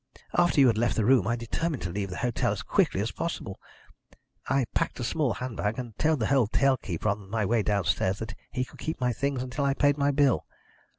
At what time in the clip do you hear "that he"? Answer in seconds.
8.17-8.65